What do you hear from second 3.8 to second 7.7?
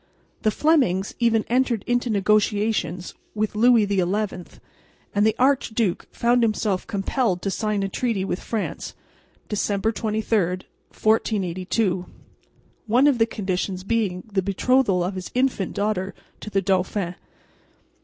XI; and the archduke found himself compelled to